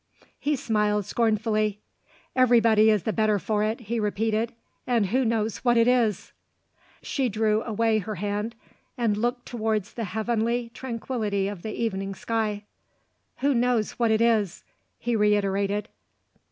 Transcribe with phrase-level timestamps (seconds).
[0.39, 1.79] He smiled scornfully.
[2.35, 4.51] "Everybody is the better for it," he repeated.
[4.87, 6.31] "And who knows what it is?"
[7.03, 8.55] She drew away her hand,
[8.97, 12.63] and looked towards the heavenly tranquillity of the evening sky.
[13.41, 14.63] "Who knows what it is?"
[14.97, 15.87] he reiterated.